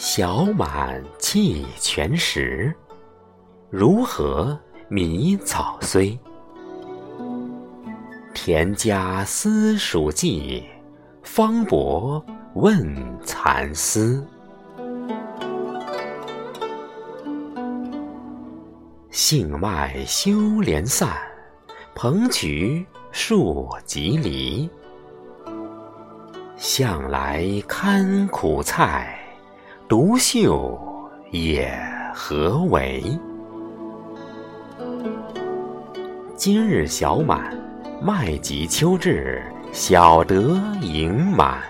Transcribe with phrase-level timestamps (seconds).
[0.00, 2.72] 小满气全时，
[3.68, 6.16] 如何迷草虽？
[8.32, 10.64] 田家私属计，
[11.24, 12.24] 方伯
[12.54, 14.24] 问蚕丝。
[19.10, 21.08] 杏麦休连散，
[21.96, 24.70] 蓬渠树几离。
[26.56, 29.18] 向来堪苦菜，
[29.88, 30.78] 独秀
[31.30, 31.72] 也
[32.12, 33.02] 何为？
[36.36, 37.56] 今日小满，
[38.02, 41.62] 麦及秋至，小得盈满。